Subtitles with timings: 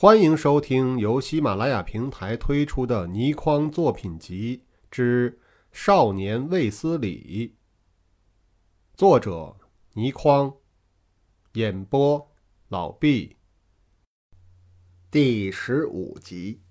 [0.00, 5.32] 欢迎收听由喜马拉雅平台推出的倪匡作品集之
[5.72, 7.48] 《少年卫斯理》，
[8.96, 9.56] 作者
[9.94, 10.54] 倪匡，
[11.54, 12.30] 演播
[12.68, 13.38] 老毕。
[15.10, 16.62] 第十五集，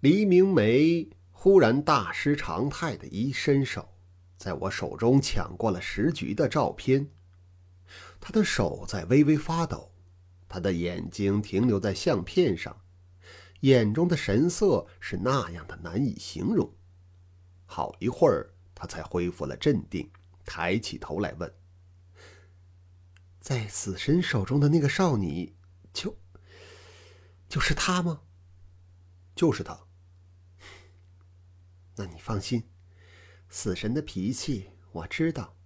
[0.00, 3.86] 黎明梅忽然大失常态的一伸手，
[4.38, 7.10] 在我手中抢过了时局的照片。
[8.18, 9.91] 他的手在微微发抖，
[10.52, 12.82] 他的眼睛停留在相片上，
[13.60, 16.76] 眼中的神色是那样的难以形容。
[17.64, 20.12] 好一会儿，他才恢复了镇定，
[20.44, 21.54] 抬起头来问
[23.40, 25.56] ：“在死神手中的那个少女，
[25.90, 26.18] 就
[27.48, 28.20] 就是他吗
[29.34, 29.86] ？”“就是他。
[31.96, 32.68] ”“那你放心，
[33.48, 35.56] 死神的脾气我知道。”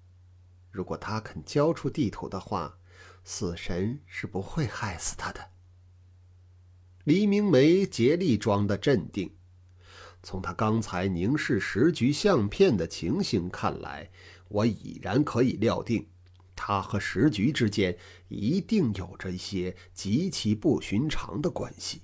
[0.70, 2.78] 如果他肯交出地图的话，
[3.28, 5.50] 死神是不会害死他的。
[7.02, 9.34] 黎明梅竭力装的镇定，
[10.22, 14.08] 从他刚才凝视时局相片的情形看来，
[14.48, 16.08] 我已然可以料定，
[16.55, 22.02] 他和时局之间一定有着一些极其不寻常的关系，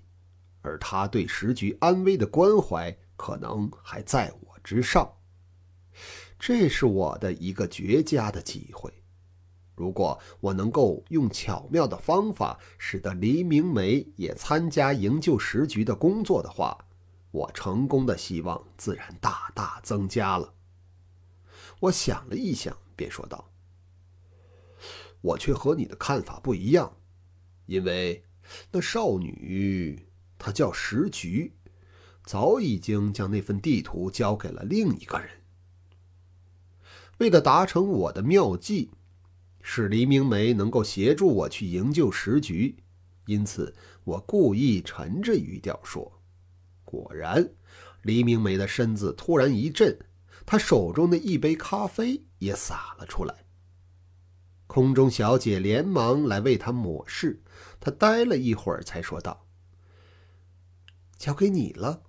[0.60, 5.08] 而他对时局安危的关怀，可能还在我之上。
[6.36, 8.92] 这是我的一个绝佳的机会。
[9.74, 16.86] 如果我能够用巧妙的方法使得黎明梅也参加营救时局的工作的话，
[17.30, 20.52] 我成功的希望自然大大增加了。
[21.80, 23.50] 我想了一想，便说道
[25.22, 26.98] ：“我却和你的看法不一样，
[27.66, 28.24] 因为
[28.70, 30.06] 那少女
[30.38, 31.54] 她叫时局，
[32.24, 35.30] 早已经将那份地图交给了另一个人。”
[37.18, 38.90] 为了达成我的妙计，
[39.62, 42.76] 使黎明梅能够协助我去营救时局，
[43.26, 46.20] 因此我故意沉着语调说
[46.84, 47.48] ：“果然，
[48.02, 49.96] 黎明梅的身子突然一震，
[50.44, 53.46] 她手中的一杯咖啡也洒了出来。
[54.66, 57.38] 空中小姐连忙来为她抹拭，
[57.78, 59.46] 她呆了一会儿，才说道
[61.16, 62.02] ：‘交给你了。’”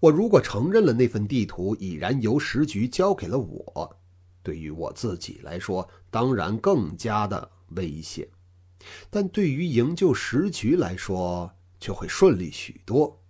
[0.00, 3.96] 我如果承认了那份地图已然由时局交给了我，
[4.44, 8.24] 对于我自己来说，当然更加的危险；
[9.10, 13.20] 但对于营救时局来说，却会顺利许多。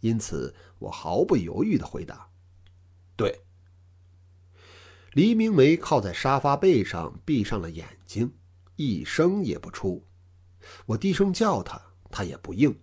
[0.00, 2.28] 因此，我毫不犹豫的回答
[3.16, 3.40] ：“对。”
[5.14, 8.32] 黎明梅靠在沙发背上，闭上了眼睛，
[8.76, 10.04] 一声也不出。
[10.86, 11.80] 我低声叫他，
[12.10, 12.76] 他也不应。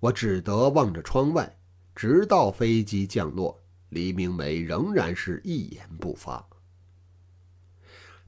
[0.00, 1.58] 我只得望着窗外。
[1.94, 3.58] 直到飞机降落，
[3.88, 6.46] 黎明梅仍然是一言不发。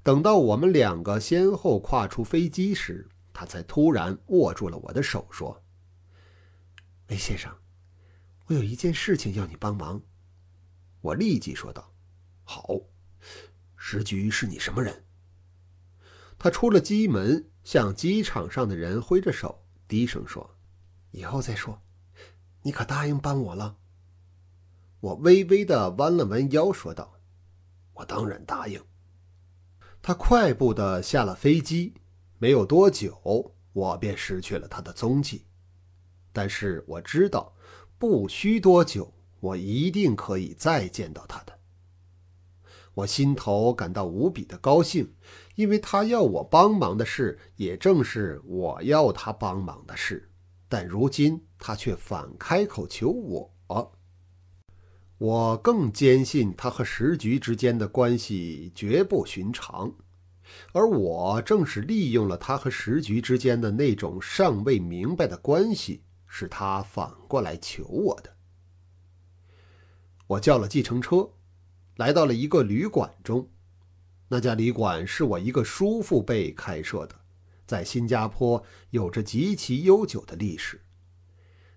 [0.08, 5.62] 等到我们两个先后跨出飞机时，他才突然握住了我的手，说
[7.08, 7.54] ：“雷先生，
[8.46, 10.00] 我有一件事情要你帮忙。”
[11.02, 11.92] 我立即说道
[12.42, 12.80] ：“好。”
[13.76, 15.04] 时局是你什么人？
[16.38, 20.56] 他出了机门，向机场上的人挥着手，低声说
[21.12, 21.82] ：“以后再说。”
[22.64, 23.76] 你可答应帮我了？
[25.00, 27.20] 我微微的弯了弯腰，说道
[27.92, 28.82] ：“我当然答应。”
[30.08, 31.92] 他快步的下了飞机，
[32.38, 35.44] 没有多久，我便失去了他的踪迹。
[36.32, 37.54] 但是我知道，
[37.98, 41.52] 不需多久，我一定可以再见到他的。
[42.94, 45.14] 我心头感到无比的高兴，
[45.56, 50.32] 因为他要我帮忙的事，也正是我要他帮忙的事。
[50.70, 53.54] 但如今他却反开口求我，
[55.18, 59.92] 我更坚信他和时局之间的关系绝不寻常，
[60.72, 68.36] 而我正是利用了他和时局之间的那种尚未明白的关系，使他反过来求我的。
[70.28, 71.28] 我叫了计程车，
[71.96, 73.50] 来到了一个旅馆中，
[74.28, 77.14] 那家旅馆是我一个叔父辈开设的。
[77.66, 80.80] 在新加坡有着极其悠久的历史，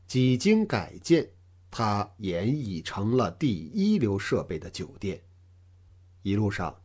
[0.06, 1.32] 几经改建，
[1.72, 5.24] 它也已成了第一流设备的酒店。
[6.22, 6.76] 一路上，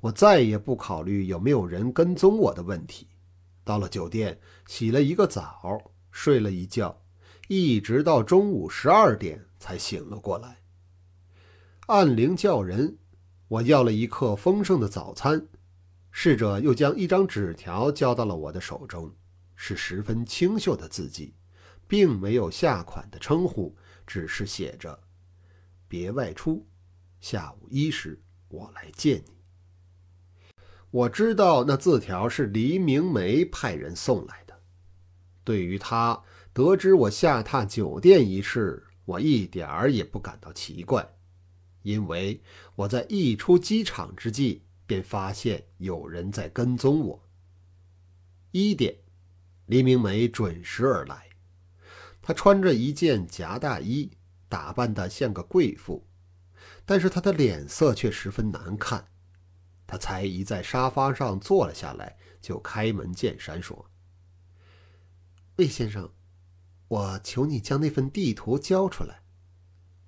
[0.00, 3.08] 我再也不考虑有没有人跟踪我的问题。
[3.64, 5.80] 到了酒店，洗了一个澡，
[6.12, 7.02] 睡了一觉，
[7.48, 10.58] 一直到中午十二点才醒了过来。
[11.86, 12.98] 按铃叫人，
[13.48, 15.48] 我要了一客丰盛的早餐。
[16.10, 19.10] 侍者又将一张纸条交到了我的手中，
[19.56, 21.34] 是十分清秀的字迹，
[21.88, 23.74] 并没有下款的称呼，
[24.06, 24.98] 只是写着
[25.88, 26.66] ：“别外出，
[27.20, 29.34] 下午一时我来见你。”
[30.90, 34.60] 我知道那字条是黎明梅派人送来的。
[35.42, 36.22] 对于他
[36.52, 41.16] 得知我下榻酒店一事，我一点儿也不感到奇怪，
[41.82, 42.40] 因为
[42.76, 47.28] 我在一出机场之际便发现有人在跟踪我。
[48.52, 48.96] 一点，
[49.66, 51.28] 黎明梅准时而来，
[52.26, 54.10] 她穿着一件夹大衣，
[54.48, 56.06] 打扮得像个贵妇，
[56.86, 59.08] 但是她的脸色却十分难看。
[59.86, 63.90] 他才一在沙发上坐了下来，就开门见山说
[65.56, 66.10] ：“魏先生。”
[66.88, 69.22] 我求你将那份地图交出来。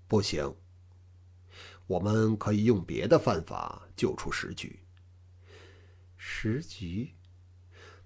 [0.08, 0.56] 不行，
[1.86, 4.80] 我们可以用别的办法救出时局。”
[6.16, 7.14] 时局，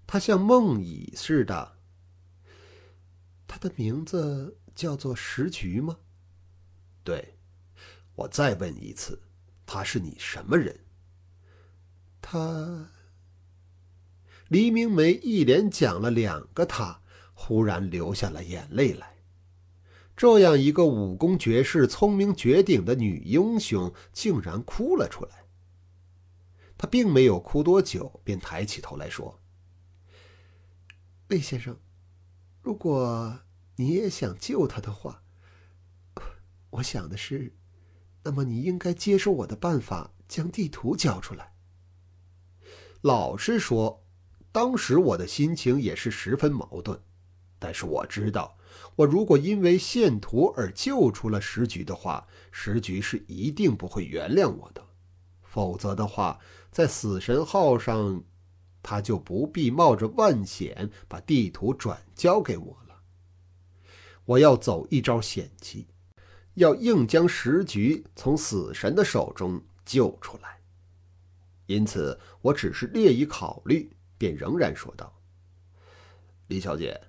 [0.07, 1.80] 他像梦蚁似的。
[3.61, 5.99] 他的名字叫做石菊吗？
[7.05, 7.37] 对。
[8.15, 9.21] 我再问一次，
[9.67, 10.81] 他是你什么人？
[12.23, 12.91] 他。
[14.49, 17.03] 黎明梅一连讲了两个他。
[17.43, 19.17] 忽然流下了眼泪来。
[20.15, 25.47] 这样一个武功绝世、聪明绝顶的女英雄，竟然哭了出来。
[26.77, 29.41] 她并没有哭多久，便抬起头来说
[31.29, 31.79] ：“魏先生，
[32.61, 33.41] 如果
[33.81, 35.23] 你也想救他的话，
[36.69, 37.55] 我想的是，
[38.25, 41.55] 那么你应该接受我的办法，将地图交出来。”
[43.01, 44.05] 老实说，
[44.53, 47.01] 当时我的心情也是十分矛盾。
[47.59, 48.59] 但是我知道，
[48.97, 54.87] 我如果因为献图而救出了石菊的话，石菊是一定不会原谅我的。
[55.43, 56.39] 否则的话，
[56.71, 58.23] 在死神号上，
[58.83, 62.90] 他就不必冒着万险把地图转交给我了。
[64.31, 65.89] 我要走一招险棋，
[66.55, 70.61] 要硬将时局从死神的手中救出来。
[71.67, 75.21] 因此，我只是略一考虑，便仍然说道
[76.47, 77.01] ：“李小姐。”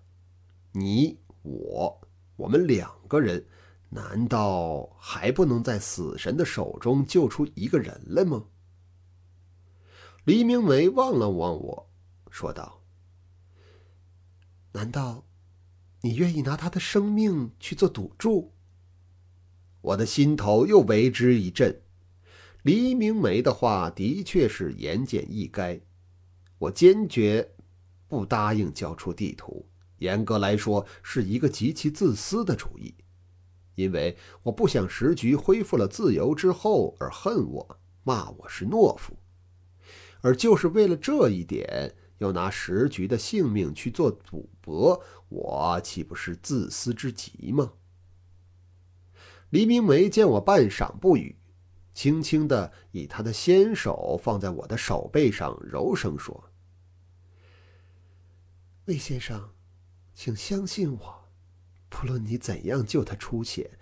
[0.73, 2.01] 你我，
[2.37, 3.45] 我们两个人，
[3.89, 8.43] 难道还不能在死神的手中救出一个人来吗？
[10.23, 11.89] 黎明梅望了望我，
[12.31, 12.81] 说道
[14.73, 15.23] ：“难道
[16.01, 18.53] 你愿意拿他的生命去做赌注？”
[19.81, 21.81] 我的心头又为之一震。
[22.63, 25.81] 黎明梅的话的确是言简意赅，
[26.59, 27.53] 我坚决
[28.07, 29.67] 不答应交出地图。
[29.97, 32.93] 严格来说，是一个极其自私的主意，
[33.75, 39.17] 因为我不想时局恢复了自由之后而恨我、骂我是懦夫，
[40.21, 47.73] 而就是为了这一点，要拿石局的性命去做赌博，我岂不是自私之极吗？
[49.49, 51.35] 黎明梅见我半晌不语，
[51.95, 56.51] 轻轻的以他的纤手放在我的手背上，柔声说
[58.85, 59.49] ：“魏先生。”
[60.13, 61.29] 请相信我，
[61.89, 63.79] 不论你怎样救他出险，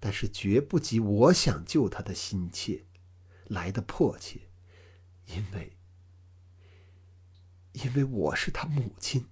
[0.00, 2.86] 但是绝不及我想救他的心切
[3.48, 4.48] 来的迫切，
[5.26, 5.76] 因为，
[7.74, 9.26] 因为我是他母亲。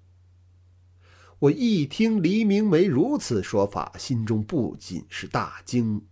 [1.40, 6.06] 我一听黎明梅如此说法，心中不仅是大惊。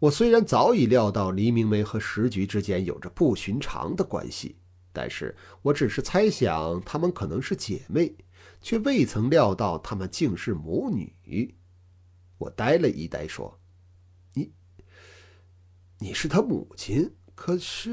[0.00, 4.56] 我虽然早已料到黎明梅和石局之间有着不寻常的关系，
[4.92, 8.14] 但是我只是猜想她们可能是姐妹。
[8.60, 11.56] 却未曾料到他们竟是母女。
[12.38, 13.58] 我呆了一呆，说
[14.34, 14.52] ：“你，
[15.98, 17.12] 你是他母亲？
[17.34, 17.90] 可是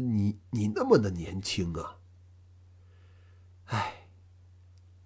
[0.00, 1.97] 你，你那么的年轻啊！”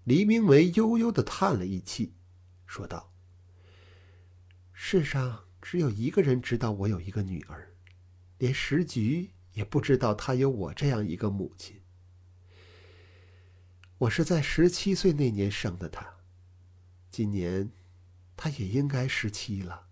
[0.04, 2.14] 黎明为悠悠的叹了一气，
[2.66, 3.12] 说道
[4.73, 7.76] ：“世上只有一个人知道我有一个女儿，
[8.38, 11.80] 连时局也不知道她有我这样一个母亲。”
[13.99, 16.16] 我是在十七岁那年生的她，
[17.09, 17.71] 今年
[18.37, 19.87] 她也应该十七了。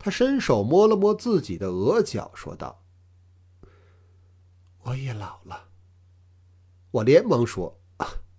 [0.00, 2.84] 他伸手摸了摸自己的额角，说道
[4.82, 5.70] ：“我也老了。”
[6.92, 7.80] 我连忙说：“，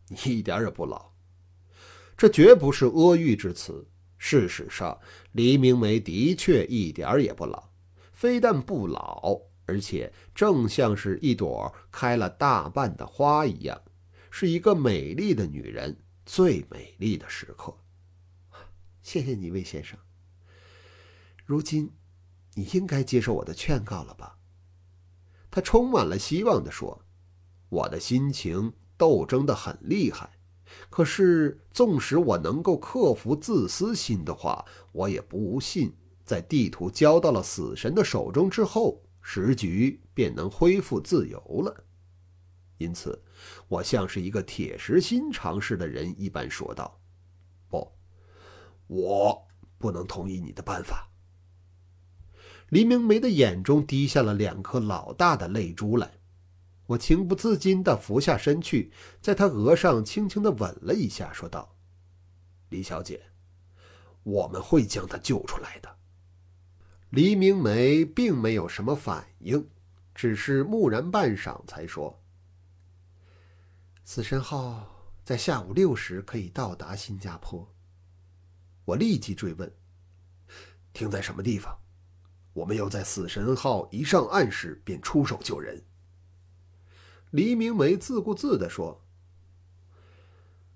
[0.09, 1.13] 你一点也不老。”
[2.17, 3.87] 这绝不是阿谀之词。
[4.17, 4.99] 事实上，
[5.31, 7.69] 黎明梅的确一点也不老，
[8.11, 13.81] 非但不老，而且正像是一朵开了大半的花一样。
[14.29, 17.75] 是一个美丽的女人最美丽的时刻。
[19.01, 19.97] 谢谢你，魏先生。
[21.45, 21.91] 如今，
[22.53, 24.37] 你应该接受我的劝告了吧？
[25.49, 27.05] 他充满了希望地说
[27.69, 30.29] ：“我的心情斗争的很厉害，
[30.91, 35.91] 可是纵使我能够克服自私心的话，我也不信
[36.23, 41.83] 在地图交到了死神的手中之后，时局便能恢复自由了。
[42.77, 43.19] 因此。”
[43.69, 46.99] 我像是一个铁石心肠似的人一般说道
[47.71, 47.89] ：“不，
[48.87, 51.09] 我不能同意你的办法。”
[52.67, 56.18] 黎明梅的眼中滴下了两颗老大的泪珠来，
[56.89, 58.91] 我情不自禁地俯下身去，
[59.21, 61.75] 在她额上轻轻地吻了一下，说道
[62.69, 63.21] ：“李小姐，
[64.23, 65.97] 我们会将他救出来的。”
[67.11, 69.69] 黎明梅并没有什么反应，
[70.15, 72.19] 只是木然半晌，才说
[74.03, 77.71] ：“死神号在下午六时可以到达新加坡。”
[78.85, 79.71] 我立即追问
[80.91, 81.77] ：“停在什么地方？”
[82.53, 85.79] 我们要在死神号一上岸时便出手救人。
[87.31, 89.05] 黎明梅自顾自地说：“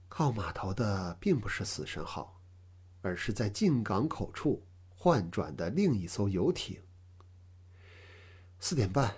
[0.07, 2.39] 靠码头的并不是死神号，
[3.01, 6.79] 而是在进港口处换转的另一艘游艇。
[8.59, 9.15] 四点半，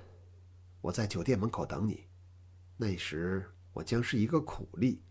[0.80, 2.06] 我在酒店门口等你。
[2.78, 5.04] 那时我将是一个苦力，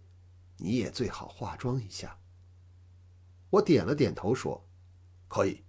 [0.57, 2.19] 你也最好化妆一下。”
[3.51, 4.67] 我点了点头说
[5.29, 5.63] ：“可以。”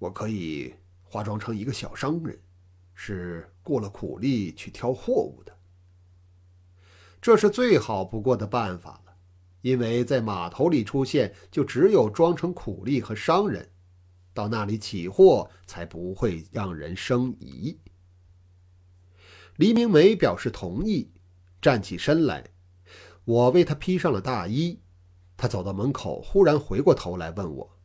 [0.00, 2.42] 我可以化妆成一个小商人，
[2.94, 5.52] 是过了苦力去挑货物的。
[7.20, 9.16] 这是最好不过的办法了，
[9.62, 13.70] 因为在码头里出现，就只有装成苦力和商人，
[14.32, 17.78] 到那里起货才不会让人生疑。
[19.56, 21.12] 黎明梅表示同意，
[21.62, 22.50] 站起身来，
[23.24, 24.80] 我为她披上了大衣。
[25.36, 27.78] 她走到门口，忽然回过头来问我。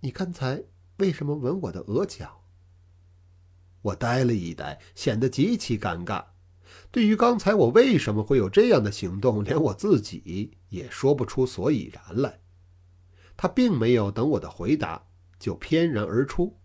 [0.00, 0.62] 你刚才
[0.98, 2.44] 为什么吻我的额角？
[3.82, 6.24] 我呆了一呆，显得极其尴尬。
[6.90, 12.40] 对于刚才我为什么会有这样的行动，连我自己也说不出所以然来。
[13.36, 15.06] 他并没有等我的回答，
[15.38, 16.58] 就翩然而出。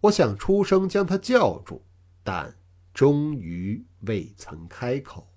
[0.00, 1.84] 我想出声将他叫住，
[2.22, 2.56] 但
[2.94, 5.28] 终于未曾开口。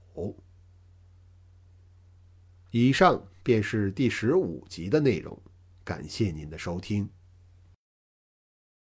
[2.71, 5.39] 以上便是第十五集的内容。
[5.83, 7.09] 感谢您的收听。